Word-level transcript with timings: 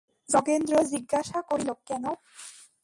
যোগেন্দ্র 0.29 0.73
জিজ্ঞাসা 0.91 1.39
করিল, 1.49 1.69
কেন? 1.87 2.05